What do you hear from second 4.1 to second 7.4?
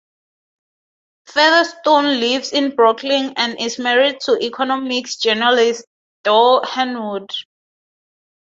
to economics journalist Doug Henwood.